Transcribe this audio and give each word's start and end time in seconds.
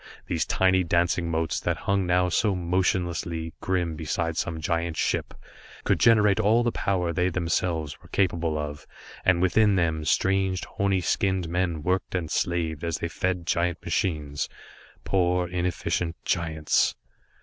These 0.25 0.47
tiny 0.47 0.83
dancing 0.83 1.29
motes, 1.29 1.59
that 1.59 1.77
hung 1.85 2.07
now 2.07 2.27
so 2.29 2.55
motionlessly 2.55 3.53
grim 3.61 3.95
beside 3.95 4.35
some 4.35 4.59
giant 4.59 4.97
ship, 4.97 5.35
could 5.83 5.99
generate 5.99 6.39
all 6.39 6.63
the 6.63 6.71
power 6.71 7.13
they 7.13 7.29
themselves 7.29 8.01
were 8.01 8.07
capable 8.07 8.57
of, 8.57 8.87
and 9.23 9.43
within 9.43 9.75
them 9.75 10.03
strange, 10.03 10.65
horny 10.65 11.01
skinned 11.01 11.47
men 11.47 11.83
worked 11.83 12.15
and 12.15 12.31
slaved, 12.31 12.83
as 12.83 12.97
they 12.97 13.09
fed 13.09 13.45
giant 13.45 13.79
machines 13.85 14.49
poor 15.03 15.47
inefficient 15.47 16.15
giants. 16.25 16.95